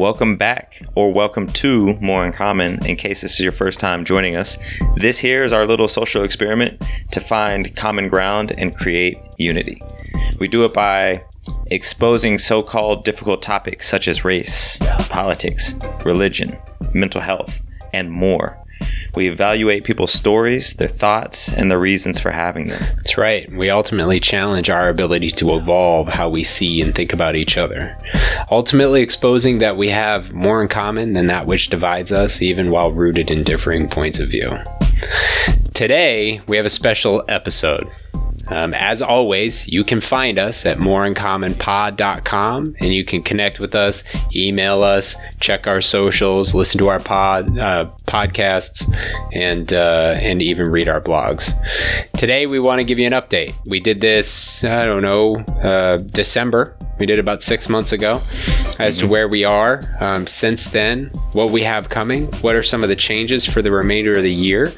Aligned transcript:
welcome 0.00 0.34
back 0.34 0.82
or 0.94 1.12
welcome 1.12 1.46
to 1.46 1.94
More 2.00 2.24
in 2.24 2.32
Common 2.32 2.82
in 2.86 2.96
case 2.96 3.20
this 3.20 3.34
is 3.34 3.40
your 3.40 3.52
first 3.52 3.78
time 3.78 4.02
joining 4.02 4.34
us. 4.34 4.56
This 4.96 5.18
here 5.18 5.44
is 5.44 5.52
our 5.52 5.66
little 5.66 5.88
social 5.88 6.24
experiment 6.24 6.82
to 7.10 7.20
find 7.20 7.76
common 7.76 8.08
ground 8.08 8.50
and 8.56 8.74
create 8.74 9.18
unity. 9.36 9.82
We 10.38 10.48
do 10.48 10.64
it 10.64 10.72
by 10.72 11.22
exposing 11.66 12.38
so 12.38 12.62
called 12.62 13.04
difficult 13.04 13.42
topics 13.42 13.90
such 13.90 14.08
as 14.08 14.24
race, 14.24 14.78
politics, 15.10 15.74
religion, 16.02 16.56
mental 16.94 17.20
health, 17.20 17.60
and 17.92 18.10
more. 18.10 18.59
We 19.16 19.28
evaluate 19.28 19.84
people's 19.84 20.12
stories, 20.12 20.74
their 20.74 20.88
thoughts, 20.88 21.52
and 21.52 21.70
the 21.70 21.78
reasons 21.78 22.20
for 22.20 22.30
having 22.30 22.68
them. 22.68 22.80
That's 22.96 23.18
right. 23.18 23.50
We 23.52 23.70
ultimately 23.70 24.20
challenge 24.20 24.70
our 24.70 24.88
ability 24.88 25.30
to 25.30 25.56
evolve 25.56 26.08
how 26.08 26.28
we 26.28 26.44
see 26.44 26.80
and 26.80 26.94
think 26.94 27.12
about 27.12 27.36
each 27.36 27.56
other. 27.58 27.96
Ultimately, 28.50 29.02
exposing 29.02 29.58
that 29.58 29.76
we 29.76 29.88
have 29.88 30.32
more 30.32 30.62
in 30.62 30.68
common 30.68 31.12
than 31.12 31.26
that 31.26 31.46
which 31.46 31.68
divides 31.68 32.12
us, 32.12 32.40
even 32.42 32.70
while 32.70 32.92
rooted 32.92 33.30
in 33.30 33.42
differing 33.42 33.88
points 33.88 34.20
of 34.20 34.28
view. 34.28 34.48
Today, 35.74 36.40
we 36.46 36.56
have 36.56 36.66
a 36.66 36.70
special 36.70 37.24
episode. 37.28 37.90
Um, 38.48 38.74
as 38.74 39.02
always, 39.02 39.68
you 39.68 39.84
can 39.84 40.00
find 40.00 40.38
us 40.38 40.66
at 40.66 40.78
moreincommonpod.com 40.78 42.76
and 42.80 42.94
you 42.94 43.04
can 43.04 43.22
connect 43.22 43.60
with 43.60 43.74
us, 43.74 44.04
email 44.34 44.82
us, 44.82 45.16
check 45.38 45.66
our 45.66 45.80
socials, 45.80 46.54
listen 46.54 46.78
to 46.78 46.88
our 46.88 47.00
pod 47.00 47.58
uh, 47.58 47.90
podcasts, 48.06 48.92
and 49.34 49.72
uh, 49.72 50.14
and 50.18 50.42
even 50.42 50.70
read 50.70 50.88
our 50.88 51.00
blogs. 51.00 51.52
Today, 52.16 52.46
we 52.46 52.58
want 52.58 52.78
to 52.78 52.84
give 52.84 52.98
you 52.98 53.06
an 53.06 53.12
update. 53.12 53.54
We 53.66 53.80
did 53.80 54.00
this, 54.00 54.64
I 54.64 54.84
don't 54.84 55.02
know, 55.02 55.36
uh, 55.62 55.98
December. 55.98 56.76
We 57.00 57.06
did 57.06 57.18
about 57.18 57.42
six 57.42 57.68
months 57.68 57.92
ago 57.92 58.20
as 58.78 58.98
to 58.98 59.08
where 59.08 59.26
we 59.26 59.42
are 59.42 59.80
um, 60.00 60.26
since 60.26 60.66
then, 60.68 61.06
what 61.32 61.50
we 61.50 61.62
have 61.62 61.88
coming, 61.88 62.26
what 62.42 62.54
are 62.54 62.62
some 62.62 62.82
of 62.82 62.88
the 62.88 62.96
changes 62.96 63.44
for 63.44 63.62
the 63.62 63.72
remainder 63.72 64.12
of 64.12 64.22
the 64.22 64.32
year, 64.32 64.72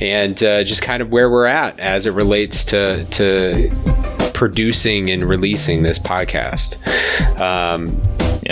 and 0.00 0.40
uh, 0.42 0.62
just 0.62 0.82
kind 0.82 1.02
of 1.02 1.10
where 1.10 1.30
we're 1.30 1.46
at 1.46 1.80
as 1.80 2.06
it 2.06 2.12
relates 2.12 2.64
to 2.66 3.04
to 3.06 3.70
producing 4.34 5.10
and 5.10 5.22
releasing 5.22 5.82
this 5.82 5.98
podcast. 5.98 6.76
Um, 7.40 8.00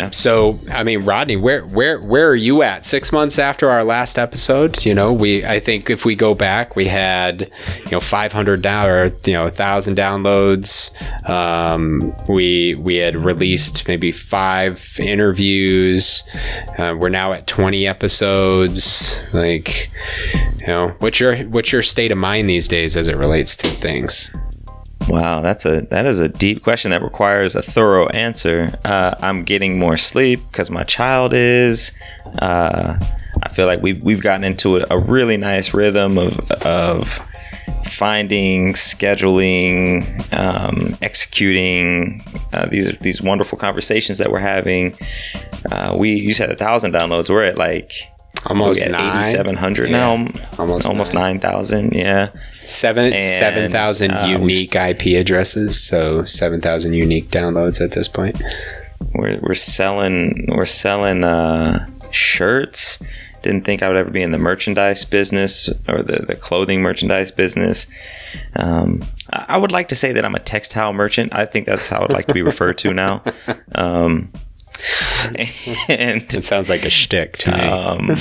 Yeah. 0.00 0.10
so, 0.10 0.58
I 0.70 0.82
mean, 0.82 1.00
Rodney, 1.00 1.36
where 1.36 1.66
where 1.66 2.00
where 2.00 2.28
are 2.28 2.34
you 2.34 2.62
at? 2.62 2.86
Six 2.86 3.12
months 3.12 3.38
after 3.38 3.68
our 3.68 3.84
last 3.84 4.18
episode, 4.18 4.84
you 4.84 4.94
know, 4.94 5.12
we 5.12 5.44
I 5.44 5.60
think 5.60 5.90
if 5.90 6.04
we 6.04 6.14
go 6.14 6.34
back, 6.34 6.74
we 6.74 6.88
had 6.88 7.50
you 7.84 7.90
know 7.92 8.00
500 8.00 8.62
down 8.62 8.86
or 8.86 9.12
you 9.24 9.34
know 9.34 9.44
1,000 9.44 9.96
downloads. 9.96 10.90
Um, 11.28 12.14
we 12.28 12.74
we 12.76 12.96
had 12.96 13.14
released 13.16 13.86
maybe 13.86 14.10
five 14.12 14.96
interviews. 14.98 16.24
Uh, 16.78 16.94
we're 16.98 17.10
now 17.10 17.32
at 17.32 17.46
20 17.46 17.86
episodes. 17.86 19.20
Like, 19.34 19.90
you 20.60 20.66
know, 20.66 20.94
what's 21.00 21.20
your 21.20 21.36
what's 21.44 21.72
your 21.72 21.82
state 21.82 22.10
of 22.10 22.18
mind 22.18 22.48
these 22.48 22.68
days 22.68 22.96
as 22.96 23.08
it 23.08 23.16
relates 23.16 23.56
to 23.58 23.68
things? 23.68 24.30
Wow, 25.08 25.40
that's 25.40 25.64
a 25.66 25.80
that 25.90 26.06
is 26.06 26.20
a 26.20 26.28
deep 26.28 26.62
question 26.62 26.90
that 26.92 27.02
requires 27.02 27.56
a 27.56 27.62
thorough 27.62 28.08
answer. 28.08 28.68
Uh, 28.84 29.14
I'm 29.20 29.42
getting 29.42 29.78
more 29.78 29.96
sleep 29.96 30.40
because 30.50 30.70
my 30.70 30.84
child 30.84 31.32
is. 31.32 31.92
Uh, 32.38 32.98
I 33.42 33.48
feel 33.48 33.66
like 33.66 33.82
we've 33.82 34.02
we've 34.02 34.22
gotten 34.22 34.44
into 34.44 34.76
a, 34.76 34.86
a 34.90 34.98
really 34.98 35.36
nice 35.36 35.74
rhythm 35.74 36.18
of 36.18 36.38
of 36.62 37.18
finding, 37.84 38.74
scheduling, 38.74 40.04
um, 40.32 40.96
executing 41.02 42.22
uh, 42.52 42.66
these 42.66 42.96
these 42.98 43.20
wonderful 43.20 43.58
conversations 43.58 44.18
that 44.18 44.30
we're 44.30 44.38
having. 44.38 44.96
Uh, 45.70 45.94
we 45.98 46.14
you 46.14 46.34
said 46.34 46.50
a 46.50 46.56
thousand 46.56 46.92
downloads. 46.92 47.28
We're 47.28 47.44
at 47.44 47.58
like 47.58 47.92
Almost 48.46 48.82
at 48.82 48.92
nine. 48.92 49.18
8,700 49.18 49.90
Yeah, 49.90 49.92
now. 50.16 50.26
almost 50.58 50.86
almost 50.86 51.14
nine. 51.14 51.40
thousand. 51.40 51.92
Yeah. 51.92 52.30
Seven 52.64 53.12
And, 53.12 53.22
seven 53.22 53.70
thousand 53.70 54.12
uh, 54.12 54.26
unique 54.26 54.74
IP 54.74 55.18
addresses, 55.20 55.78
so 55.82 56.24
seven 56.24 56.60
thousand 56.60 56.94
unique 56.94 57.30
downloads 57.30 57.80
at 57.82 57.92
this 57.92 58.08
point. 58.08 58.40
we're 59.14 59.38
we're 59.40 59.54
selling 59.54 60.46
we're 60.48 60.64
selling 60.66 61.24
uh 61.24 61.86
shirts 62.10 62.98
didn't 63.42 63.64
think 63.64 63.82
i 63.82 63.88
would 63.88 63.96
ever 63.96 64.10
be 64.10 64.20
in 64.20 64.30
the 64.30 64.36
merchandise 64.38 65.06
business 65.06 65.70
or 65.88 66.02
the, 66.02 66.22
the 66.28 66.34
clothing 66.36 66.82
merchandise 66.82 67.30
business 67.30 67.86
um, 68.56 69.00
I, 69.32 69.46
I 69.48 69.56
would 69.56 69.72
like 69.72 69.88
to 69.88 69.96
say 69.96 70.12
that 70.12 70.22
i'm 70.24 70.34
a 70.34 70.38
textile 70.40 70.92
merchant 70.92 71.32
i 71.34 71.46
think 71.46 71.64
that's 71.64 71.88
how 71.88 71.98
i 71.98 72.02
would 72.02 72.12
like 72.12 72.26
to 72.26 72.34
be 72.34 72.42
referred 72.42 72.76
to 72.78 72.92
now 72.92 73.22
um, 73.74 74.30
and 75.88 76.22
It 76.34 76.44
sounds 76.44 76.68
like 76.68 76.84
a 76.84 76.90
shtick 76.90 77.36
to 77.38 77.50
me. 77.52 77.60
um, 77.60 78.18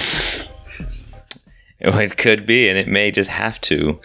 it 1.79 2.17
could 2.17 2.45
be, 2.45 2.69
and 2.69 2.77
it 2.77 2.87
may 2.87 3.11
just 3.11 3.29
have 3.29 3.59
to. 3.61 3.99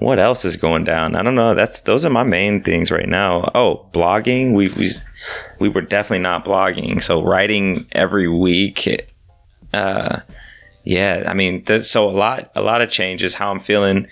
What 0.00 0.18
else 0.20 0.44
is 0.44 0.56
going 0.56 0.84
down? 0.84 1.16
I 1.16 1.22
don't 1.22 1.34
know. 1.34 1.54
That's 1.54 1.80
those 1.80 2.04
are 2.04 2.10
my 2.10 2.22
main 2.22 2.62
things 2.62 2.90
right 2.92 3.08
now. 3.08 3.50
Oh, 3.54 3.86
blogging. 3.92 4.54
We 4.54 4.68
we 4.68 4.90
we 5.58 5.68
were 5.68 5.80
definitely 5.80 6.20
not 6.20 6.44
blogging. 6.44 7.02
So 7.02 7.22
writing 7.22 7.86
every 7.92 8.28
week. 8.28 9.10
Uh, 9.72 10.20
yeah. 10.84 11.24
I 11.26 11.34
mean, 11.34 11.64
so 11.82 12.08
a 12.08 12.12
lot 12.12 12.50
a 12.54 12.62
lot 12.62 12.80
of 12.80 12.90
changes. 12.90 13.34
How 13.34 13.50
I'm 13.50 13.58
feeling. 13.58 14.06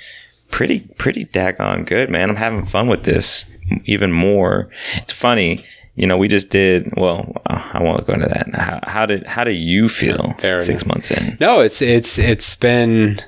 Pretty 0.51 0.81
pretty 0.99 1.25
daggone 1.27 1.87
good, 1.87 2.11
man. 2.11 2.31
I'm 2.31 2.37
having 2.37 2.67
fun 2.67 2.89
with 2.89 3.05
this 3.05 3.47
even 3.85 4.13
more. 4.13 4.69
It's 4.97 5.13
funny. 5.13 5.65
You 5.97 6.07
know, 6.07 6.17
we 6.19 6.29
just 6.29 6.51
did 6.51 6.93
well. 6.97 7.33
uh, 7.47 7.71
I 7.73 7.83
won't 7.83 8.07
go 8.07 8.13
into 8.13 8.29
that. 8.29 8.55
How, 8.55 8.81
how 8.85 9.07
did 9.07 9.27
how 9.27 9.45
do 9.45 9.53
you 9.53 9.89
feel 9.89 10.35
fair 10.39 10.61
six 10.61 10.83
enough. 10.83 10.95
months 10.95 11.11
in? 11.11 11.37
no, 11.41 11.61
it's 11.61 11.83
it's 11.83 12.19
it's 12.19 12.55
been 12.55 13.23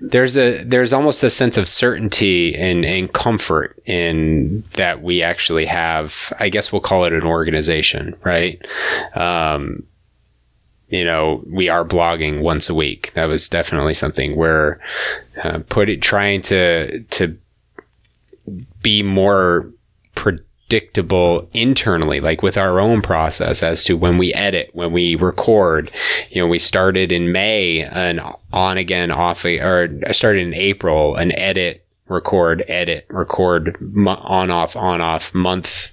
there's 0.00 0.38
a 0.38 0.62
there's 0.62 0.92
almost 0.92 1.22
a 1.22 1.30
sense 1.30 1.58
of 1.58 1.68
certainty 1.68 2.54
and, 2.54 2.84
and 2.84 3.12
comfort 3.12 3.78
in 3.84 4.64
that 4.76 5.02
we 5.02 5.22
actually 5.22 5.66
have 5.66 6.32
I 6.38 6.48
guess 6.48 6.72
we'll 6.72 6.80
call 6.80 7.04
it 7.04 7.12
an 7.12 7.24
organization, 7.24 8.16
right? 8.24 8.64
Um, 9.14 9.84
you 10.88 11.04
know, 11.04 11.42
we 11.46 11.68
are 11.68 11.84
blogging 11.84 12.40
once 12.40 12.68
a 12.68 12.74
week. 12.74 13.12
That 13.14 13.26
was 13.26 13.48
definitely 13.48 13.94
something 13.94 14.36
we're 14.36 14.78
uh, 15.42 15.60
put 15.68 15.88
it 15.88 16.02
trying 16.02 16.42
to 16.42 17.00
to 17.02 17.36
be 18.82 19.02
more 19.02 19.70
predictable 20.70 21.48
internally 21.52 22.20
like 22.20 22.42
with 22.42 22.56
our 22.56 22.78
own 22.78 23.02
process 23.02 23.60
as 23.60 23.82
to 23.82 23.96
when 23.96 24.18
we 24.18 24.32
edit 24.34 24.70
when 24.72 24.92
we 24.92 25.16
record. 25.16 25.90
You 26.30 26.42
know 26.42 26.48
we 26.48 26.60
started 26.60 27.10
in 27.10 27.32
may 27.32 27.80
an 27.80 28.20
on 28.52 28.78
again 28.78 29.10
off 29.10 29.44
or 29.44 29.88
I 30.06 30.12
started 30.12 30.46
in 30.46 30.54
april 30.54 31.16
an 31.16 31.32
edit 31.32 31.84
record 32.06 32.64
edit 32.68 33.04
record 33.08 33.76
on 34.06 34.50
off 34.50 34.76
on 34.76 35.00
off 35.00 35.34
month 35.34 35.88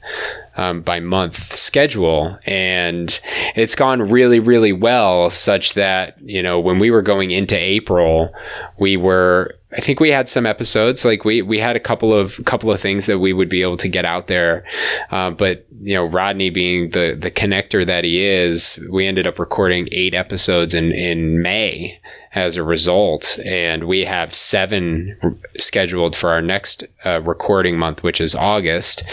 um, 0.57 0.81
by 0.81 0.99
month 0.99 1.55
schedule. 1.55 2.37
And 2.45 3.19
it's 3.55 3.75
gone 3.75 4.01
really 4.01 4.39
really 4.39 4.73
well 4.73 5.29
such 5.29 5.73
that 5.75 6.17
you 6.21 6.41
know 6.41 6.59
when 6.59 6.79
we 6.79 6.91
were 6.91 7.01
going 7.01 7.31
into 7.31 7.57
april 7.57 8.33
we 8.79 8.97
were 8.97 9.53
i 9.73 9.81
think 9.81 9.99
we 9.99 10.09
had 10.09 10.29
some 10.29 10.45
episodes 10.45 11.03
like 11.05 11.25
we 11.25 11.41
we 11.41 11.59
had 11.59 11.75
a 11.75 11.79
couple 11.79 12.13
of 12.13 12.39
couple 12.45 12.71
of 12.71 12.79
things 12.79 13.05
that 13.05 13.19
we 13.19 13.33
would 13.33 13.49
be 13.49 13.61
able 13.61 13.77
to 13.77 13.87
get 13.87 14.05
out 14.05 14.27
there. 14.27 14.63
Uh, 15.11 15.29
but 15.31 15.65
you 15.81 15.93
know 15.93 16.05
rodney 16.05 16.49
being 16.49 16.91
the 16.91 17.17
the 17.19 17.31
connector 17.31 17.85
that 17.85 18.03
he 18.03 18.23
is 18.23 18.79
we 18.89 19.07
ended 19.07 19.27
up 19.27 19.39
recording 19.39 19.87
eight 19.91 20.13
episodes 20.13 20.73
in 20.73 20.91
in 20.91 21.41
may 21.41 21.99
as 22.37 22.55
a 22.55 22.63
result. 22.63 23.39
And 23.43 23.85
we 23.87 24.05
have 24.05 24.33
seven 24.33 25.17
r- 25.23 25.35
scheduled 25.57 26.15
for 26.15 26.29
our 26.29 26.41
next 26.41 26.83
uh, 27.05 27.21
recording 27.21 27.77
month 27.77 28.03
which 28.03 28.21
is 28.21 28.35
august. 28.35 29.03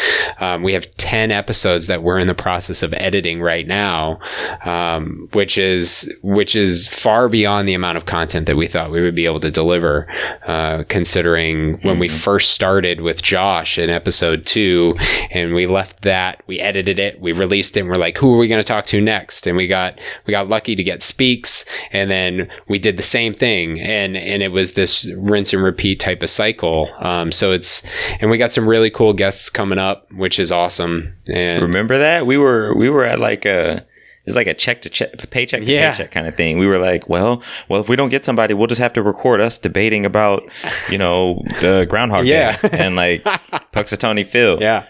Um, 0.40 0.62
we 0.62 0.74
have 0.74 0.94
10 0.96 1.30
episodes 1.34 1.86
that 1.86 2.02
we're 2.02 2.18
in 2.18 2.26
the 2.26 2.34
process 2.34 2.82
of 2.82 2.92
editing 2.94 3.40
right 3.40 3.66
now 3.66 4.18
um, 4.64 5.28
which 5.32 5.58
is 5.58 6.12
which 6.22 6.56
is 6.56 6.88
far 6.88 7.28
beyond 7.28 7.68
the 7.68 7.74
amount 7.74 7.96
of 7.96 8.06
content 8.06 8.46
that 8.46 8.56
we 8.56 8.66
thought 8.66 8.90
we 8.90 9.02
would 9.02 9.14
be 9.14 9.26
able 9.26 9.40
to 9.40 9.50
deliver 9.50 10.08
uh, 10.46 10.84
considering 10.88 11.78
when 11.82 11.98
we 11.98 12.08
first 12.08 12.52
started 12.52 13.00
with 13.00 13.22
josh 13.22 13.78
in 13.78 13.90
episode 13.90 14.46
two 14.46 14.96
and 15.30 15.54
we 15.54 15.66
left 15.66 16.02
that 16.02 16.42
we 16.46 16.58
edited 16.60 16.98
it 16.98 17.20
we 17.20 17.32
released 17.32 17.76
it 17.76 17.80
and 17.84 17.88
we're 17.88 17.96
like 17.96 18.16
who 18.18 18.34
are 18.34 18.38
we 18.38 18.48
going 18.48 18.60
to 18.60 18.66
talk 18.66 18.86
to 18.86 19.00
next? 19.00 19.46
And 19.46 19.56
we 19.56 19.66
got 19.66 19.98
we 20.26 20.32
got 20.32 20.48
lucky 20.48 20.74
to 20.74 20.82
get 20.82 21.02
speaks 21.02 21.64
and 21.92 22.10
then 22.10 22.48
we 22.68 22.78
did 22.78 22.96
the 22.96 23.02
same 23.02 23.34
thing 23.34 23.80
and 23.80 24.16
and 24.16 24.42
it 24.42 24.48
was 24.48 24.72
this 24.72 25.10
rinse 25.16 25.52
and 25.52 25.62
repeat 25.62 26.00
type 26.00 26.22
of 26.22 26.30
cycle. 26.30 26.88
Um, 26.98 27.30
so 27.30 27.52
it's 27.52 27.82
and 28.20 28.30
we 28.30 28.38
got 28.38 28.52
some 28.52 28.68
really 28.68 28.90
cool 28.90 29.12
guests 29.12 29.48
coming 29.50 29.78
up 29.78 30.10
which 30.12 30.38
is 30.38 30.50
awesome 30.50 31.14
and 31.28 31.62
Remember 31.62 31.98
that 31.98 32.26
we 32.26 32.36
were 32.38 32.74
we 32.76 32.88
were 32.90 33.04
at 33.04 33.18
like 33.18 33.44
a 33.46 33.84
it's 34.26 34.34
like 34.36 34.46
a 34.46 34.54
check 34.54 34.80
to 34.82 34.88
check 34.88 35.10
paycheck 35.30 35.60
to 35.62 35.66
Yeah. 35.70 35.90
paycheck 35.90 36.10
kind 36.10 36.26
of 36.26 36.34
thing. 36.34 36.56
We 36.56 36.66
were 36.66 36.78
like, 36.78 37.10
well, 37.10 37.42
well, 37.68 37.80
if 37.82 37.90
we 37.90 37.96
don't 37.96 38.08
get 38.08 38.24
somebody, 38.24 38.54
we'll 38.54 38.68
just 38.68 38.80
have 38.80 38.94
to 38.94 39.02
record 39.02 39.40
us 39.42 39.58
debating 39.58 40.06
about 40.06 40.42
you 40.88 40.96
know 40.98 41.42
the 41.60 41.86
Groundhog 41.90 42.24
Yeah. 42.24 42.56
Day 42.56 42.68
and 42.72 42.96
like 42.96 43.22
Punxsutawney 43.72 44.24
Phil. 44.26 44.58
Yeah. 44.62 44.86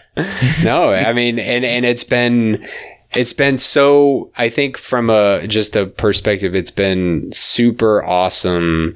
No, 0.63 0.93
I 0.93 1.11
mean, 1.13 1.37
and 1.39 1.65
and 1.65 1.85
it's 1.85 2.03
been 2.05 2.65
it's 3.13 3.31
been 3.33 3.57
so 3.57 4.29
i 4.35 4.49
think 4.49 4.77
from 4.77 5.09
a 5.09 5.47
just 5.47 5.75
a 5.77 5.85
perspective 5.85 6.53
it's 6.53 6.71
been 6.71 7.31
super 7.31 8.03
awesome 8.03 8.93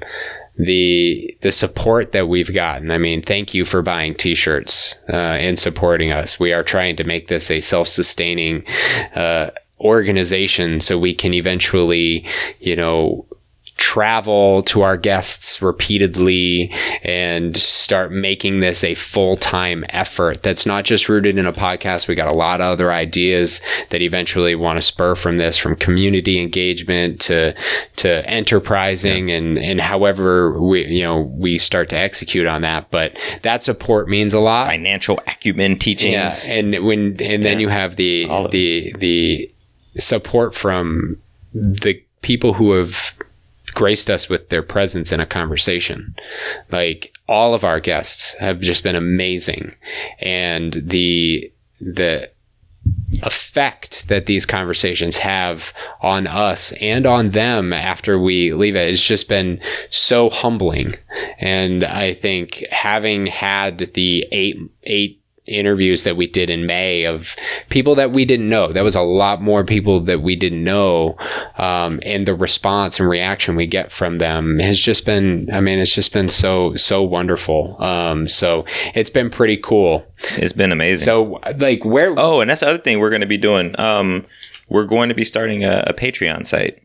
the 0.64 1.36
the 1.42 1.50
support 1.50 2.12
that 2.12 2.28
we've 2.28 2.52
gotten. 2.52 2.90
I 2.90 2.98
mean 2.98 3.22
thank 3.22 3.54
you 3.54 3.64
for 3.64 3.82
buying 3.82 4.14
t-shirts 4.14 4.96
uh, 5.08 5.16
and 5.16 5.58
supporting 5.58 6.12
us. 6.12 6.38
We 6.40 6.52
are 6.52 6.62
trying 6.62 6.96
to 6.96 7.04
make 7.04 7.28
this 7.28 7.50
a 7.50 7.60
self-sustaining 7.60 8.66
uh, 9.14 9.50
organization 9.80 10.80
so 10.80 10.98
we 10.98 11.14
can 11.14 11.32
eventually 11.34 12.26
you 12.60 12.76
know 12.76 13.26
travel 13.80 14.62
to 14.62 14.82
our 14.82 14.96
guests 14.96 15.62
repeatedly 15.62 16.70
and 17.02 17.56
start 17.56 18.12
making 18.12 18.60
this 18.60 18.84
a 18.84 18.94
full-time 18.94 19.84
effort 19.88 20.42
that's 20.42 20.66
not 20.66 20.84
just 20.84 21.08
rooted 21.08 21.38
in 21.38 21.46
a 21.46 21.52
podcast. 21.52 22.06
We 22.06 22.14
got 22.14 22.28
a 22.28 22.36
lot 22.36 22.60
of 22.60 22.66
other 22.66 22.92
ideas 22.92 23.60
that 23.88 24.02
eventually 24.02 24.54
want 24.54 24.76
to 24.76 24.82
spur 24.82 25.14
from 25.14 25.38
this 25.38 25.56
from 25.56 25.76
community 25.76 26.38
engagement 26.40 27.20
to 27.22 27.54
to 27.96 28.28
enterprising 28.28 29.30
yeah. 29.30 29.36
and 29.36 29.58
and 29.58 29.80
however 29.80 30.60
we 30.60 30.86
you 30.86 31.02
know 31.02 31.20
we 31.20 31.58
start 31.58 31.88
to 31.88 31.96
execute 31.96 32.46
on 32.46 32.60
that. 32.62 32.90
But 32.90 33.18
that 33.42 33.62
support 33.62 34.08
means 34.08 34.34
a 34.34 34.40
lot. 34.40 34.66
Financial 34.66 35.18
acumen 35.26 35.78
teachings. 35.78 36.48
Yeah 36.48 36.50
and 36.50 36.84
when 36.84 37.16
and 37.20 37.44
then 37.44 37.58
yeah. 37.58 37.58
you 37.58 37.68
have 37.68 37.96
the 37.96 38.26
the 38.50 38.94
the 38.98 39.54
support 39.98 40.54
from 40.54 41.16
the 41.54 42.02
people 42.22 42.52
who 42.54 42.72
have 42.72 43.12
graced 43.74 44.10
us 44.10 44.28
with 44.28 44.48
their 44.48 44.62
presence 44.62 45.12
in 45.12 45.20
a 45.20 45.26
conversation. 45.26 46.14
Like 46.70 47.12
all 47.28 47.54
of 47.54 47.64
our 47.64 47.80
guests 47.80 48.34
have 48.34 48.60
just 48.60 48.82
been 48.82 48.96
amazing. 48.96 49.74
And 50.20 50.82
the, 50.84 51.52
the, 51.80 52.30
effect 53.22 54.08
that 54.08 54.26
these 54.26 54.46
conversations 54.46 55.18
have 55.18 55.72
on 56.00 56.26
us 56.26 56.72
and 56.80 57.04
on 57.04 57.32
them 57.32 57.72
after 57.72 58.18
we 58.18 58.54
leave 58.54 58.74
it 58.74 58.88
it's 58.88 59.04
just 59.04 59.28
been 59.28 59.60
so 59.90 60.30
humbling 60.30 60.94
and 61.38 61.84
i 61.84 62.14
think 62.14 62.64
having 62.70 63.26
had 63.26 63.90
the 63.94 64.24
eight 64.32 64.56
eight 64.84 65.19
interviews 65.46 66.04
that 66.04 66.16
we 66.16 66.26
did 66.26 66.50
in 66.50 66.66
May 66.66 67.04
of 67.04 67.34
people 67.70 67.94
that 67.96 68.12
we 68.12 68.24
didn't 68.24 68.48
know. 68.48 68.72
That 68.72 68.84
was 68.84 68.94
a 68.94 69.02
lot 69.02 69.42
more 69.42 69.64
people 69.64 70.00
that 70.04 70.22
we 70.22 70.36
didn't 70.36 70.62
know. 70.62 71.16
Um, 71.58 72.00
and 72.04 72.26
the 72.26 72.34
response 72.34 73.00
and 73.00 73.08
reaction 73.08 73.56
we 73.56 73.66
get 73.66 73.90
from 73.90 74.18
them 74.18 74.58
has 74.58 74.78
just 74.78 75.04
been, 75.04 75.50
I 75.52 75.60
mean, 75.60 75.78
it's 75.78 75.94
just 75.94 76.12
been 76.12 76.28
so, 76.28 76.76
so 76.76 77.02
wonderful. 77.02 77.82
Um, 77.82 78.28
so 78.28 78.64
it's 78.94 79.10
been 79.10 79.30
pretty 79.30 79.56
cool. 79.56 80.06
It's 80.32 80.52
been 80.52 80.72
amazing. 80.72 81.04
So, 81.04 81.40
like, 81.58 81.84
where? 81.84 82.14
Oh, 82.16 82.40
and 82.40 82.50
that's 82.50 82.60
the 82.60 82.68
other 82.68 82.78
thing 82.78 83.00
we're 83.00 83.10
going 83.10 83.20
to 83.22 83.26
be 83.26 83.38
doing. 83.38 83.78
Um, 83.78 84.26
we're 84.68 84.84
going 84.84 85.08
to 85.08 85.14
be 85.14 85.24
starting 85.24 85.64
a, 85.64 85.84
a 85.86 85.94
Patreon 85.94 86.46
site. 86.46 86.82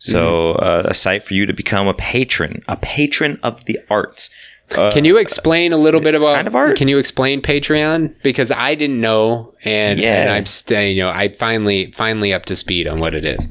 So, 0.00 0.54
mm-hmm. 0.54 0.64
uh, 0.64 0.90
a 0.90 0.94
site 0.94 1.22
for 1.22 1.34
you 1.34 1.44
to 1.44 1.52
become 1.52 1.86
a 1.86 1.94
patron, 1.94 2.62
a 2.66 2.76
patron 2.76 3.38
of 3.42 3.66
the 3.66 3.78
arts. 3.90 4.30
Uh, 4.72 4.90
can 4.92 5.04
you 5.04 5.16
explain 5.16 5.72
a 5.72 5.76
little 5.76 6.00
bit 6.00 6.14
about 6.14 6.34
kind 6.36 6.46
of 6.46 6.54
art? 6.54 6.76
Can 6.76 6.88
you 6.88 6.98
explain 6.98 7.42
Patreon 7.42 8.14
because 8.22 8.50
I 8.50 8.74
didn't 8.74 9.00
know, 9.00 9.54
and, 9.64 9.98
yeah. 9.98 10.22
and 10.22 10.30
I'm 10.30 10.46
st- 10.46 10.96
you 10.96 11.02
know 11.02 11.10
I 11.10 11.28
finally 11.30 11.90
finally 11.92 12.32
up 12.32 12.44
to 12.46 12.56
speed 12.56 12.86
on 12.86 13.00
what 13.00 13.14
it 13.14 13.24
is. 13.24 13.48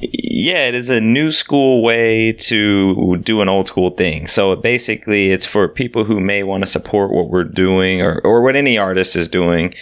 Yeah, 0.00 0.66
it 0.66 0.74
is 0.74 0.90
a 0.90 1.00
new 1.00 1.30
school 1.30 1.82
way 1.82 2.32
to 2.32 3.16
do 3.18 3.40
an 3.40 3.48
old 3.48 3.66
school 3.66 3.90
thing. 3.90 4.26
So 4.26 4.56
basically, 4.56 5.30
it's 5.30 5.46
for 5.46 5.68
people 5.68 6.04
who 6.04 6.20
may 6.20 6.42
want 6.42 6.62
to 6.62 6.66
support 6.66 7.12
what 7.12 7.30
we're 7.30 7.44
doing 7.44 8.02
or, 8.02 8.20
or 8.24 8.42
what 8.42 8.56
any 8.56 8.76
artist 8.76 9.16
is 9.16 9.28
doing. 9.28 9.74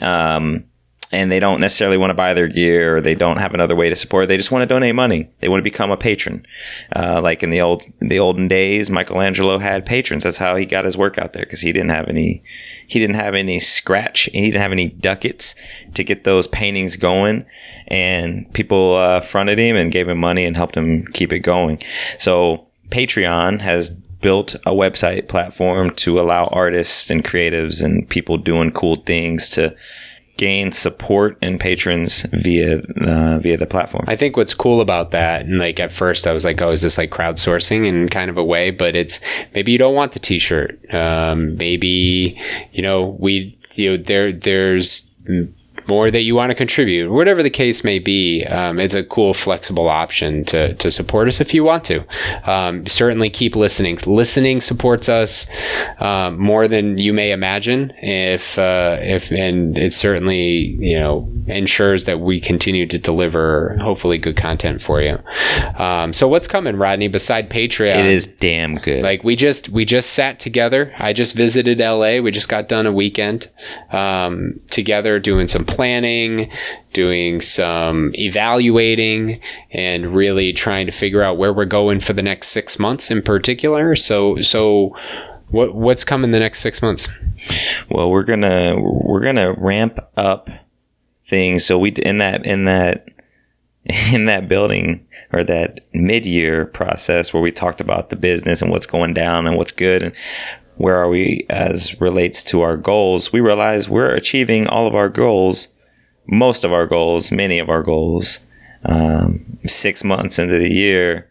Um, 0.00 0.64
and 1.10 1.32
they 1.32 1.40
don't 1.40 1.60
necessarily 1.60 1.96
want 1.96 2.10
to 2.10 2.14
buy 2.14 2.34
their 2.34 2.48
gear 2.48 2.96
or 2.96 3.00
they 3.00 3.14
don't 3.14 3.38
have 3.38 3.54
another 3.54 3.74
way 3.74 3.88
to 3.88 3.96
support. 3.96 4.28
They 4.28 4.36
just 4.36 4.50
want 4.50 4.62
to 4.62 4.74
donate 4.74 4.94
money. 4.94 5.30
They 5.40 5.48
want 5.48 5.60
to 5.60 5.64
become 5.64 5.90
a 5.90 5.96
patron. 5.96 6.46
Uh, 6.94 7.20
like 7.22 7.42
in 7.42 7.50
the 7.50 7.60
old 7.60 7.86
the 8.00 8.18
olden 8.18 8.46
days, 8.46 8.90
Michelangelo 8.90 9.58
had 9.58 9.86
patrons. 9.86 10.24
That's 10.24 10.36
how 10.36 10.56
he 10.56 10.66
got 10.66 10.84
his 10.84 10.96
work 10.96 11.16
out 11.16 11.32
there 11.32 11.44
because 11.44 11.60
he 11.60 11.72
didn't 11.72 11.90
have 11.90 12.08
any 12.08 12.42
he 12.86 12.98
didn't 12.98 13.16
have 13.16 13.34
any 13.34 13.58
scratch. 13.58 14.28
He 14.32 14.46
didn't 14.46 14.60
have 14.62 14.72
any 14.72 14.88
ducats 14.88 15.54
to 15.94 16.04
get 16.04 16.24
those 16.24 16.46
paintings 16.46 16.96
going. 16.96 17.46
And 17.86 18.52
people 18.52 18.96
uh, 18.96 19.20
fronted 19.20 19.58
him 19.58 19.76
and 19.76 19.90
gave 19.90 20.08
him 20.08 20.18
money 20.18 20.44
and 20.44 20.56
helped 20.56 20.76
him 20.76 21.06
keep 21.06 21.32
it 21.32 21.40
going. 21.40 21.82
So 22.18 22.66
Patreon 22.90 23.60
has 23.60 23.90
built 24.20 24.54
a 24.66 24.72
website 24.72 25.28
platform 25.28 25.94
to 25.94 26.20
allow 26.20 26.46
artists 26.46 27.10
and 27.10 27.24
creatives 27.24 27.82
and 27.82 28.08
people 28.08 28.36
doing 28.36 28.72
cool 28.72 28.96
things 28.96 29.48
to 29.50 29.74
gain 30.38 30.72
support 30.72 31.36
and 31.42 31.60
patrons 31.60 32.22
via 32.32 32.78
uh, 33.02 33.38
via 33.40 33.58
the 33.58 33.66
platform. 33.66 34.04
I 34.08 34.16
think 34.16 34.38
what's 34.38 34.54
cool 34.54 34.80
about 34.80 35.10
that, 35.10 35.42
and 35.42 35.58
like 35.58 35.78
at 35.78 35.92
first 35.92 36.26
I 36.26 36.32
was 36.32 36.46
like, 36.46 36.62
oh, 36.62 36.70
is 36.70 36.80
this 36.80 36.96
like 36.96 37.10
crowdsourcing 37.10 37.86
in 37.86 38.08
kind 38.08 38.30
of 38.30 38.38
a 38.38 38.44
way? 38.44 38.70
But 38.70 38.96
it's 38.96 39.20
maybe 39.54 39.72
you 39.72 39.78
don't 39.78 39.94
want 39.94 40.12
the 40.12 40.20
T-shirt. 40.20 40.80
Um, 40.94 41.56
maybe 41.56 42.40
you 42.72 42.80
know 42.80 43.16
we 43.20 43.58
you 43.74 43.90
know 43.90 44.02
there 44.02 44.32
there's 44.32 45.06
more 45.88 46.10
that 46.10 46.20
you 46.20 46.34
want 46.34 46.50
to 46.50 46.54
contribute, 46.54 47.10
whatever 47.10 47.42
the 47.42 47.50
case 47.50 47.82
may 47.82 47.98
be, 47.98 48.44
um, 48.44 48.78
it's 48.78 48.94
a 48.94 49.02
cool, 49.02 49.34
flexible 49.34 49.88
option 49.88 50.44
to, 50.44 50.74
to 50.74 50.90
support 50.90 51.28
us 51.28 51.40
if 51.40 51.54
you 51.54 51.64
want 51.64 51.84
to. 51.84 52.04
Um, 52.50 52.86
certainly 52.86 53.30
keep 53.30 53.56
listening. 53.56 53.98
Listening 54.06 54.60
supports 54.60 55.08
us 55.08 55.48
um, 55.98 56.38
more 56.38 56.68
than 56.68 56.98
you 56.98 57.12
may 57.12 57.32
imagine. 57.32 57.92
If 58.02 58.58
uh, 58.58 58.98
if 59.00 59.30
and 59.30 59.76
it 59.76 59.92
certainly 59.92 60.76
you 60.78 60.98
know 60.98 61.30
ensures 61.46 62.04
that 62.04 62.20
we 62.20 62.40
continue 62.40 62.86
to 62.86 62.98
deliver 62.98 63.76
hopefully 63.80 64.18
good 64.18 64.36
content 64.36 64.82
for 64.82 65.00
you. 65.00 65.18
Um, 65.78 66.12
so 66.12 66.28
what's 66.28 66.46
coming, 66.46 66.76
Rodney? 66.76 67.08
Beside 67.08 67.50
Patreon, 67.50 67.96
it 67.96 68.06
is 68.06 68.26
damn 68.26 68.76
good. 68.76 69.02
Like 69.02 69.24
we 69.24 69.36
just 69.36 69.68
we 69.68 69.84
just 69.84 70.10
sat 70.10 70.38
together. 70.38 70.92
I 70.98 71.12
just 71.12 71.34
visited 71.34 71.78
LA. 71.78 72.18
We 72.18 72.30
just 72.30 72.48
got 72.48 72.68
done 72.68 72.86
a 72.86 72.92
weekend 72.92 73.50
um, 73.92 74.60
together 74.70 75.18
doing 75.18 75.48
some 75.48 75.64
planning, 75.78 76.50
doing 76.92 77.40
some 77.40 78.10
evaluating, 78.14 79.40
and 79.70 80.12
really 80.12 80.52
trying 80.52 80.86
to 80.86 80.92
figure 80.92 81.22
out 81.22 81.38
where 81.38 81.52
we're 81.52 81.64
going 81.64 82.00
for 82.00 82.12
the 82.12 82.22
next 82.22 82.48
six 82.48 82.80
months 82.80 83.12
in 83.12 83.22
particular. 83.22 83.94
So, 83.94 84.40
so 84.40 84.96
what 85.50 85.76
what's 85.76 86.02
coming 86.02 86.32
the 86.32 86.40
next 86.40 86.62
six 86.62 86.82
months? 86.82 87.08
Well, 87.88 88.10
we're 88.10 88.24
gonna 88.24 88.74
we're 88.80 89.20
gonna 89.20 89.52
ramp 89.52 90.00
up 90.16 90.50
things. 91.24 91.64
So 91.64 91.78
we 91.78 91.90
in 91.90 92.18
that 92.18 92.44
in 92.44 92.64
that 92.64 93.06
in 94.12 94.24
that 94.24 94.48
building 94.48 95.06
or 95.32 95.44
that 95.44 95.86
mid-year 95.92 96.66
process 96.66 97.32
where 97.32 97.42
we 97.42 97.52
talked 97.52 97.80
about 97.80 98.10
the 98.10 98.16
business 98.16 98.62
and 98.62 98.72
what's 98.72 98.86
going 98.86 99.14
down 99.14 99.46
and 99.46 99.56
what's 99.56 99.70
good 99.70 100.02
and 100.02 100.12
where 100.78 100.96
are 100.96 101.08
we 101.08 101.44
as 101.50 102.00
relates 102.00 102.42
to 102.44 102.62
our 102.62 102.76
goals, 102.76 103.32
we 103.32 103.40
realize 103.40 103.88
we're 103.88 104.14
achieving 104.14 104.66
all 104.68 104.86
of 104.86 104.94
our 104.94 105.08
goals, 105.08 105.68
most 106.28 106.64
of 106.64 106.72
our 106.72 106.86
goals, 106.86 107.32
many 107.32 107.58
of 107.58 107.68
our 107.68 107.82
goals, 107.82 108.40
um, 108.84 109.58
six 109.66 110.04
months 110.04 110.38
into 110.38 110.56
the 110.56 110.72
year. 110.72 111.28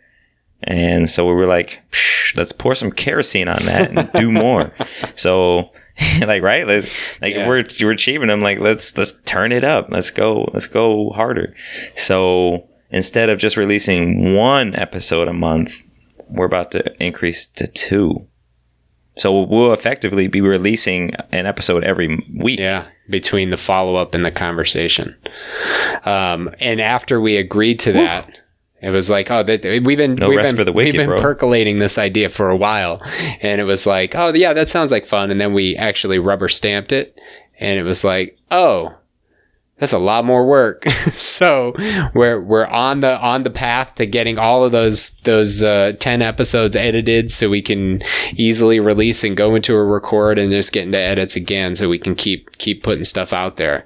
And 0.64 1.10
so 1.10 1.26
we 1.26 1.34
were 1.34 1.48
like, 1.48 1.82
let's 2.36 2.52
pour 2.52 2.76
some 2.76 2.92
kerosene 2.92 3.48
on 3.48 3.64
that 3.66 3.92
and 3.92 4.12
do 4.14 4.32
more. 4.32 4.74
so, 5.16 5.72
like, 6.22 6.44
right? 6.44 6.68
Like, 6.68 6.92
like 7.22 7.34
yeah. 7.34 7.42
if 7.42 7.48
we're, 7.48 7.66
we're 7.82 7.94
achieving 7.94 8.28
them, 8.28 8.42
like, 8.42 8.60
let's, 8.60 8.98
let's 8.98 9.14
turn 9.26 9.54
it 9.54 9.64
up. 9.64 9.88
Let's 9.90 10.12
go, 10.12 10.50
let's 10.54 10.68
go 10.68 11.12
harder. 11.12 11.56
So 11.96 12.68
instead 12.92 13.30
of 13.30 13.40
just 13.40 13.56
releasing 13.56 14.36
one 14.36 14.76
episode 14.76 15.30
a 15.30 15.34
month, 15.34 15.84
we're 16.28 16.46
about 16.46 16.72
to 16.72 17.02
increase 17.02 17.46
to 17.46 17.68
two. 17.68 18.28
So 19.18 19.42
we'll 19.42 19.74
effectively 19.74 20.28
be 20.28 20.42
releasing 20.42 21.12
an 21.32 21.46
episode 21.46 21.84
every 21.84 22.24
week. 22.36 22.60
Yeah, 22.60 22.88
between 23.10 23.50
the 23.50 23.58
follow 23.58 23.96
up 23.96 24.14
and 24.14 24.24
the 24.26 24.32
conversation. 24.32 25.16
Um, 26.06 26.50
and 26.60 26.80
after 26.80 27.20
we 27.20 27.38
agreed 27.38 27.80
to 27.82 27.94
that, 27.94 28.40
it 28.82 28.92
was 28.92 29.10
like, 29.10 29.32
oh, 29.32 29.44
we've 29.44 29.62
been 29.98 30.16
no 30.16 30.30
we've 30.30 30.38
been, 30.40 30.56
wicked, 30.56 30.76
we've 30.76 30.94
been 30.94 31.20
percolating 31.22 31.80
this 31.80 31.98
idea 31.98 32.30
for 32.30 32.50
a 32.50 32.58
while, 32.58 33.02
and 33.42 33.60
it 33.60 33.64
was 33.64 33.88
like, 33.88 34.16
oh 34.16 34.34
yeah, 34.34 34.54
that 34.54 34.70
sounds 34.70 34.92
like 34.92 35.08
fun. 35.08 35.32
And 35.32 35.42
then 35.42 35.54
we 35.54 35.76
actually 35.76 36.20
rubber 36.20 36.48
stamped 36.48 36.92
it, 36.92 37.18
and 37.60 37.80
it 37.80 37.84
was 37.84 38.04
like, 38.04 38.38
oh, 38.52 38.96
that's 39.80 39.94
a 39.94 40.00
lot 40.00 40.26
more 40.26 40.46
work. 40.46 40.88
so 41.12 41.74
we're 42.14 42.42
we're 42.42 42.66
on 42.66 43.02
the 43.02 43.18
on 43.20 43.44
the 43.44 43.50
path 43.50 43.96
to 43.96 44.06
getting 44.06 44.38
all 44.38 44.64
of 44.64 44.72
those 44.72 45.12
those 45.24 45.62
uh, 45.64 45.94
ten 46.00 46.22
episodes 46.22 46.76
edited, 46.76 47.32
so 47.32 47.50
we 47.50 47.62
can 47.62 48.02
easily 48.36 48.80
release 48.80 49.24
and 49.24 49.38
go 49.38 49.56
into 49.56 49.76
a 49.76 49.84
record 49.84 50.40
and 50.40 50.52
just 50.52 50.74
get 50.74 50.84
into 50.84 51.00
edits 51.00 51.36
again, 51.36 51.76
so 51.76 51.90
we 51.90 52.00
can 52.00 52.16
keep 52.16 52.58
keep 52.58 52.84
putting 52.84 53.04
stuff 53.04 53.34
out 53.34 53.58
there. 53.58 53.86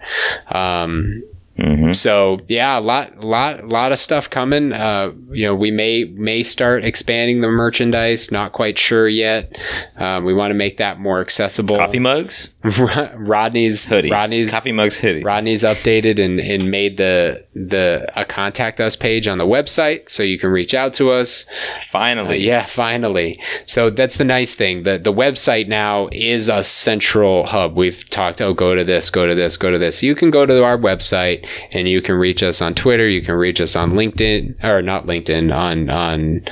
Um, 0.49 1.23
Mhm. 1.61 1.95
So 1.95 2.39
yeah, 2.47 2.79
a 2.79 2.81
lot, 2.81 3.23
lot, 3.23 3.67
lot 3.67 3.91
of 3.91 3.99
stuff 3.99 4.29
coming. 4.29 4.73
Uh, 4.73 5.11
you 5.31 5.45
know, 5.45 5.55
we 5.55 5.69
may 5.71 6.05
may 6.05 6.41
start 6.43 6.83
expanding 6.83 7.41
the 7.41 7.47
merchandise. 7.49 8.31
Not 8.31 8.51
quite 8.51 8.77
sure 8.77 9.07
yet. 9.07 9.55
Um, 9.97 10.25
we 10.25 10.33
want 10.33 10.51
to 10.51 10.55
make 10.55 10.77
that 10.77 10.99
more 10.99 11.21
accessible. 11.21 11.77
Coffee 11.77 11.99
mugs, 11.99 12.49
Rodney's 12.63 13.87
hoodies, 13.87 14.11
Rodney's 14.11 14.51
coffee 14.51 14.71
mugs, 14.71 14.99
hoodie. 14.99 15.23
Rodney's 15.23 15.63
updated 15.63 16.23
and, 16.23 16.39
and 16.39 16.71
made 16.71 16.97
the 16.97 17.43
the 17.53 18.07
a 18.19 18.25
contact 18.25 18.79
us 18.79 18.95
page 18.95 19.27
on 19.27 19.37
the 19.37 19.45
website, 19.45 20.09
so 20.09 20.23
you 20.23 20.39
can 20.39 20.49
reach 20.49 20.73
out 20.73 20.93
to 20.95 21.11
us. 21.11 21.45
Finally, 21.89 22.39
Yeah, 22.39 22.65
finally. 22.65 23.39
So 23.65 23.89
that's 23.89 24.17
the 24.17 24.23
nice 24.25 24.55
thing. 24.55 24.83
The 24.83 24.97
the 24.97 25.13
website 25.13 25.67
now 25.67 26.09
is 26.11 26.49
a 26.49 26.63
central 26.63 27.45
hub. 27.45 27.75
We've 27.75 28.07
talked, 28.09 28.41
oh, 28.41 28.53
go 28.53 28.75
to 28.75 28.83
this, 28.83 29.09
go 29.09 29.27
to 29.27 29.35
this, 29.35 29.57
go 29.57 29.69
to 29.71 29.77
this. 29.77 30.01
You 30.01 30.15
can 30.15 30.31
go 30.31 30.45
to 30.45 30.63
our 30.63 30.77
website 30.77 31.45
and 31.71 31.87
you 31.87 32.01
can 32.01 32.15
reach 32.15 32.43
us 32.43 32.61
on 32.61 32.75
Twitter. 32.75 33.07
You 33.07 33.21
can 33.21 33.35
reach 33.35 33.61
us 33.61 33.75
on 33.75 33.93
LinkedIn 33.93 34.63
or 34.63 34.81
not 34.81 35.05
LinkedIn 35.05 35.53
on 35.55 35.89
on 35.89 36.43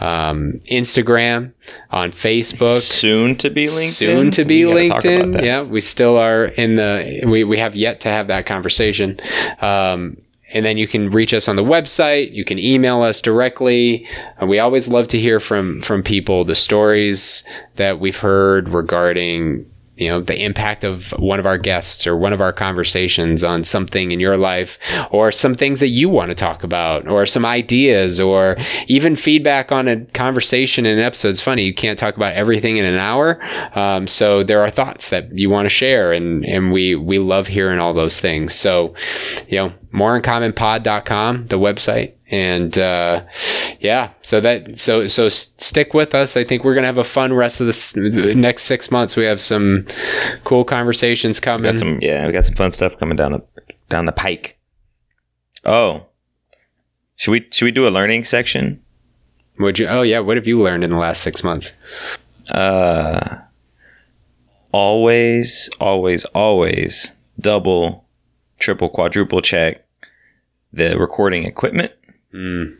um, 0.00 0.60
Instagram, 0.70 1.52
on 1.90 2.12
Facebook. 2.12 2.80
soon 2.80 3.36
to 3.36 3.50
be 3.50 3.66
LinkedIn. 3.66 3.90
Soon 3.90 4.30
to 4.32 4.44
be 4.44 4.64
We 4.64 4.88
gotta 4.88 4.88
talk 4.88 5.04
about 5.04 5.40
LinkedIn. 5.40 5.44
Yeah, 5.44 5.62
we 5.62 5.80
still 5.80 6.16
are 6.16 6.46
in 6.46 6.76
the. 6.76 7.22
We, 7.26 7.44
we 7.44 7.58
have 7.58 7.76
yet 7.76 8.00
to 8.00 8.08
have 8.08 8.26
that 8.26 8.46
conversation. 8.46 9.20
Um, 9.60 10.16
and 10.52 10.66
then 10.66 10.76
you 10.76 10.86
can 10.86 11.10
reach 11.10 11.32
us 11.32 11.48
on 11.48 11.56
the 11.56 11.64
website. 11.64 12.32
You 12.32 12.44
can 12.44 12.58
email 12.58 13.02
us 13.02 13.20
directly. 13.20 14.06
Uh, 14.40 14.46
we 14.46 14.58
always 14.58 14.88
love 14.88 15.08
to 15.08 15.18
hear 15.18 15.40
from 15.40 15.80
from 15.82 16.02
people 16.02 16.44
the 16.44 16.54
stories 16.54 17.44
that 17.76 18.00
we've 18.00 18.18
heard 18.18 18.68
regarding 18.68 19.70
you 19.96 20.08
know 20.08 20.22
the 20.22 20.42
impact 20.42 20.84
of 20.84 21.10
one 21.18 21.38
of 21.38 21.44
our 21.44 21.58
guests 21.58 22.06
or 22.06 22.16
one 22.16 22.32
of 22.32 22.40
our 22.40 22.52
conversations 22.52 23.44
on 23.44 23.62
something 23.62 24.10
in 24.10 24.20
your 24.20 24.38
life 24.38 24.78
or 25.10 25.30
some 25.30 25.54
things 25.54 25.80
that 25.80 25.88
you 25.88 26.08
want 26.08 26.30
to 26.30 26.34
talk 26.34 26.62
about 26.62 27.06
or 27.06 27.26
some 27.26 27.44
ideas 27.44 28.18
or 28.18 28.56
even 28.88 29.14
feedback 29.16 29.70
on 29.70 29.88
a 29.88 30.04
conversation 30.06 30.86
in 30.86 30.98
an 30.98 31.04
episode. 31.04 31.28
It's 31.28 31.40
funny 31.40 31.64
you 31.64 31.74
can't 31.74 31.98
talk 31.98 32.16
about 32.16 32.32
everything 32.32 32.78
in 32.78 32.86
an 32.86 32.96
hour 32.96 33.38
um, 33.78 34.06
so 34.06 34.42
there 34.42 34.62
are 34.62 34.70
thoughts 34.70 35.10
that 35.10 35.30
you 35.36 35.50
want 35.50 35.66
to 35.66 35.70
share 35.70 36.12
and 36.12 36.44
and 36.44 36.72
we 36.72 36.94
we 36.94 37.18
love 37.18 37.46
hearing 37.46 37.78
all 37.78 37.92
those 37.92 38.18
things. 38.20 38.54
So 38.54 38.94
you 39.48 39.58
know 39.58 39.72
moreincommonpod.com 39.92 41.48
the 41.48 41.58
website 41.58 42.14
and 42.32 42.78
uh, 42.78 43.22
yeah 43.78 44.10
so 44.22 44.40
that 44.40 44.80
so 44.80 45.06
so 45.06 45.28
stick 45.28 45.92
with 45.94 46.14
us 46.14 46.36
i 46.36 46.42
think 46.42 46.64
we're 46.64 46.74
gonna 46.74 46.86
have 46.86 46.98
a 46.98 47.04
fun 47.04 47.32
rest 47.32 47.60
of 47.60 47.66
this 47.66 47.94
next 47.94 48.62
six 48.64 48.90
months 48.90 49.14
we 49.16 49.24
have 49.24 49.40
some 49.40 49.86
cool 50.44 50.64
conversations 50.64 51.38
We 51.38 51.44
coming 51.44 51.70
got 51.70 51.78
some, 51.78 51.98
yeah, 52.00 52.26
we 52.26 52.32
got 52.32 52.44
some 52.44 52.54
fun 52.56 52.70
stuff 52.70 52.98
coming 52.98 53.16
down 53.16 53.32
the 53.32 53.42
down 53.90 54.06
the 54.06 54.12
pike. 54.12 54.58
Oh, 55.64 56.06
should 57.16 57.30
we 57.32 57.46
should 57.52 57.66
we 57.66 57.70
do 57.70 57.86
a 57.86 57.90
learning 57.90 58.24
section? 58.24 58.82
would 59.58 59.78
you 59.78 59.86
oh 59.86 60.00
yeah 60.02 60.18
what 60.18 60.36
have 60.38 60.46
you 60.46 60.60
learned 60.62 60.82
in 60.82 60.90
the 60.90 60.96
last 60.96 61.22
six 61.22 61.44
months 61.44 61.76
Uh, 62.50 63.36
always, 64.72 65.68
always, 65.78 66.24
always 66.34 67.12
double, 67.38 68.04
triple, 68.58 68.88
quadruple 68.88 69.42
check 69.42 69.84
the 70.72 70.98
recording 70.98 71.44
equipment. 71.44 71.92
Mm, 72.34 72.76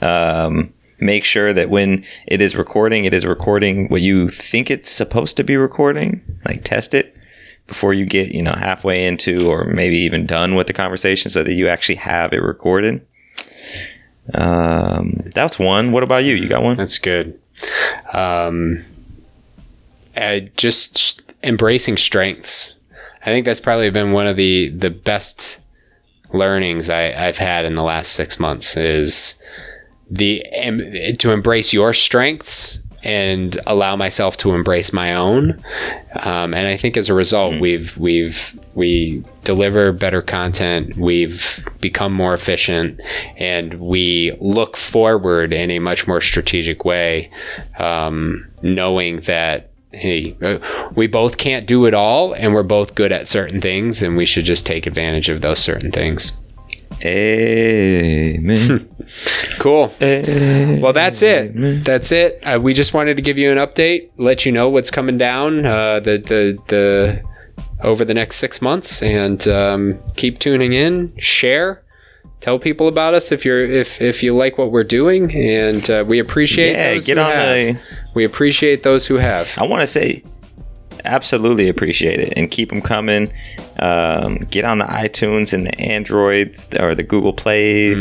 Um, 0.00 0.72
make 0.98 1.24
sure 1.24 1.52
that 1.52 1.70
when 1.70 2.04
it 2.26 2.40
is 2.40 2.56
recording, 2.56 3.04
it 3.04 3.12
is 3.14 3.26
recording 3.26 3.88
what 3.88 4.00
you 4.00 4.28
think 4.28 4.70
it's 4.70 4.90
supposed 4.90 5.36
to 5.36 5.44
be 5.44 5.56
recording. 5.56 6.20
Like 6.44 6.64
test 6.64 6.94
it 6.94 7.16
before 7.66 7.94
you 7.94 8.04
get 8.06 8.32
you 8.34 8.42
know 8.42 8.52
halfway 8.56 9.06
into 9.06 9.50
or 9.50 9.64
maybe 9.64 9.96
even 9.98 10.26
done 10.26 10.54
with 10.54 10.66
the 10.66 10.72
conversation, 10.72 11.30
so 11.30 11.42
that 11.42 11.54
you 11.54 11.68
actually 11.68 11.96
have 11.96 12.32
it 12.32 12.42
recorded. 12.42 13.06
Um, 14.32 15.22
that's 15.34 15.58
one. 15.58 15.92
What 15.92 16.02
about 16.02 16.24
you? 16.24 16.34
You 16.34 16.48
got 16.48 16.62
one? 16.62 16.76
that's 16.76 16.98
good 16.98 17.38
um 18.12 18.84
just 20.56 21.22
embracing 21.42 21.96
strengths 21.96 22.74
i 23.22 23.26
think 23.26 23.44
that's 23.44 23.60
probably 23.60 23.90
been 23.90 24.12
one 24.12 24.26
of 24.26 24.36
the 24.36 24.68
the 24.70 24.90
best 24.90 25.58
learnings 26.34 26.90
I, 26.90 27.12
I've 27.12 27.38
had 27.38 27.64
in 27.64 27.74
the 27.74 27.82
last 27.82 28.12
six 28.12 28.38
months 28.38 28.76
is 28.76 29.38
the 30.10 30.44
em, 30.52 31.16
to 31.18 31.30
embrace 31.30 31.72
your 31.72 31.92
strengths 31.92 32.80
and 33.04 33.60
allow 33.66 33.94
myself 33.94 34.38
to 34.38 34.54
embrace 34.54 34.92
my 34.92 35.14
own. 35.14 35.62
Um, 36.20 36.54
and 36.54 36.66
I 36.66 36.76
think 36.76 36.96
as 36.96 37.10
a 37.10 37.14
result, 37.14 37.60
we've 37.60 37.96
we've 37.98 38.40
we 38.74 39.22
deliver 39.44 39.92
better 39.92 40.22
content. 40.22 40.96
We've 40.96 41.66
become 41.80 42.14
more 42.14 42.32
efficient, 42.32 43.00
and 43.36 43.74
we 43.74 44.36
look 44.40 44.76
forward 44.76 45.52
in 45.52 45.70
a 45.70 45.78
much 45.80 46.06
more 46.06 46.22
strategic 46.22 46.84
way, 46.84 47.30
um, 47.78 48.46
knowing 48.62 49.20
that 49.22 49.70
hey, 49.94 50.36
uh, 50.42 50.58
we 50.94 51.06
both 51.06 51.36
can't 51.36 51.66
do 51.66 51.86
it 51.86 51.94
all, 51.94 52.32
and 52.32 52.54
we're 52.54 52.62
both 52.62 52.94
good 52.94 53.12
at 53.12 53.28
certain 53.28 53.60
things, 53.60 54.02
and 54.02 54.16
we 54.16 54.24
should 54.24 54.44
just 54.44 54.66
take 54.66 54.86
advantage 54.86 55.28
of 55.28 55.40
those 55.40 55.58
certain 55.58 55.90
things. 55.90 56.36
Amen. 57.04 58.88
Cool. 59.58 59.92
Amen. 60.00 60.80
Well, 60.80 60.94
that's 60.94 61.20
it. 61.20 61.84
That's 61.84 62.10
it. 62.10 62.40
Uh, 62.42 62.58
we 62.60 62.72
just 62.72 62.94
wanted 62.94 63.16
to 63.16 63.22
give 63.22 63.36
you 63.36 63.52
an 63.52 63.58
update, 63.58 64.10
let 64.16 64.46
you 64.46 64.52
know 64.52 64.70
what's 64.70 64.90
coming 64.90 65.18
down 65.18 65.66
uh, 65.66 66.00
the 66.00 66.18
the 66.18 66.58
the 66.68 67.22
over 67.82 68.04
the 68.04 68.14
next 68.14 68.36
six 68.36 68.62
months, 68.62 69.02
and 69.02 69.46
um, 69.46 70.00
keep 70.16 70.38
tuning 70.38 70.72
in. 70.72 71.14
Share. 71.18 71.84
Tell 72.40 72.58
people 72.58 72.88
about 72.88 73.14
us 73.14 73.30
if 73.30 73.44
you're 73.44 73.64
if 73.64 74.00
if 74.00 74.22
you 74.22 74.34
like 74.34 74.56
what 74.58 74.70
we're 74.70 74.84
doing, 74.84 75.34
and 75.34 75.88
uh, 75.90 76.04
we 76.06 76.18
appreciate. 76.18 76.72
Yeah, 76.72 76.98
get 76.98 77.18
on 77.18 77.32
have. 77.32 77.46
the. 77.46 77.80
We 78.14 78.24
appreciate 78.24 78.82
those 78.82 79.06
who 79.06 79.16
have. 79.16 79.52
I 79.58 79.64
want 79.66 79.82
to 79.82 79.86
say, 79.86 80.22
absolutely 81.04 81.68
appreciate 81.68 82.20
it 82.20 82.32
and 82.36 82.50
keep 82.50 82.70
them 82.70 82.80
coming. 82.80 83.32
Um, 83.78 84.36
get 84.36 84.64
on 84.64 84.78
the 84.78 84.84
iTunes 84.86 85.52
and 85.52 85.66
the 85.66 85.78
Androids 85.78 86.66
or 86.78 86.94
the 86.94 87.02
Google 87.02 87.32
Play. 87.32 87.94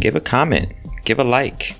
Give 0.00 0.14
a 0.16 0.20
comment. 0.20 0.72
Give 1.04 1.18
a 1.18 1.24
like. 1.24 1.76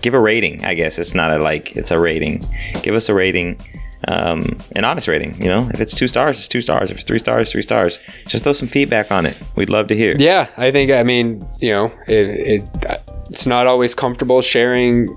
Give 0.00 0.14
a 0.14 0.20
rating. 0.20 0.64
I 0.64 0.74
guess 0.74 0.98
it's 0.98 1.14
not 1.14 1.30
a 1.30 1.38
like. 1.38 1.76
It's 1.76 1.90
a 1.90 1.98
rating. 1.98 2.42
Give 2.82 2.94
us 2.94 3.08
a 3.08 3.14
rating. 3.14 3.60
Um, 4.06 4.58
an 4.72 4.84
honest 4.84 5.08
rating. 5.08 5.40
You 5.40 5.48
know, 5.48 5.70
if 5.72 5.80
it's 5.80 5.96
two 5.96 6.08
stars, 6.08 6.38
it's 6.38 6.48
two 6.48 6.60
stars. 6.60 6.90
If 6.90 6.98
it's 6.98 7.06
three 7.06 7.18
stars, 7.18 7.50
three 7.50 7.62
stars. 7.62 7.98
Just 8.26 8.44
throw 8.44 8.52
some 8.52 8.68
feedback 8.68 9.10
on 9.10 9.24
it. 9.24 9.36
We'd 9.56 9.70
love 9.70 9.86
to 9.88 9.96
hear. 9.96 10.14
Yeah, 10.18 10.48
I 10.58 10.70
think 10.70 10.90
I 10.90 11.02
mean 11.02 11.46
you 11.60 11.72
know 11.72 11.86
it, 12.06 12.62
it 12.62 13.02
it's 13.30 13.46
not 13.46 13.66
always 13.66 13.94
comfortable 13.94 14.42
sharing 14.42 15.08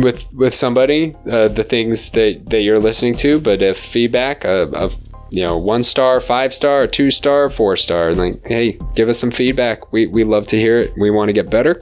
with 0.00 0.32
with 0.32 0.54
somebody 0.54 1.14
uh, 1.30 1.48
the 1.48 1.64
things 1.64 2.10
that 2.10 2.46
that 2.50 2.62
you're 2.62 2.80
listening 2.80 3.14
to, 3.16 3.40
but 3.40 3.62
if 3.62 3.78
feedback 3.78 4.44
of, 4.44 4.72
of 4.74 4.96
you 5.30 5.44
know 5.44 5.56
one 5.56 5.82
star, 5.82 6.20
five 6.20 6.52
star, 6.52 6.86
two 6.86 7.10
star, 7.10 7.50
four 7.50 7.76
star, 7.76 8.14
like 8.14 8.46
hey, 8.46 8.78
give 8.94 9.08
us 9.08 9.18
some 9.18 9.30
feedback. 9.30 9.92
We 9.92 10.06
we 10.06 10.24
love 10.24 10.46
to 10.48 10.56
hear 10.56 10.78
it. 10.78 10.92
We 10.98 11.10
want 11.10 11.28
to 11.28 11.32
get 11.32 11.50
better, 11.50 11.80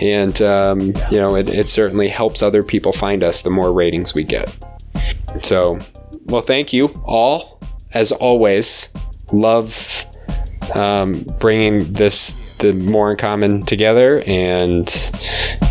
and 0.00 0.40
um, 0.42 0.80
you 1.10 1.18
know 1.18 1.36
it, 1.36 1.48
it 1.48 1.68
certainly 1.68 2.08
helps 2.08 2.42
other 2.42 2.62
people 2.62 2.92
find 2.92 3.22
us 3.22 3.42
the 3.42 3.50
more 3.50 3.72
ratings 3.72 4.14
we 4.14 4.24
get. 4.24 4.56
So, 5.42 5.78
well, 6.26 6.42
thank 6.42 6.72
you 6.72 6.86
all 7.04 7.60
as 7.92 8.12
always. 8.12 8.90
Love 9.32 10.04
um, 10.74 11.24
bringing 11.38 11.92
this 11.92 12.47
the 12.58 12.72
more 12.72 13.10
in 13.10 13.16
common 13.16 13.62
together 13.62 14.22
and 14.26 15.12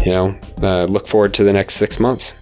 you 0.05 0.11
know 0.11 0.37
uh, 0.61 0.85
look 0.85 1.07
forward 1.07 1.33
to 1.33 1.43
the 1.43 1.53
next 1.53 1.75
six 1.75 1.99
months 1.99 2.33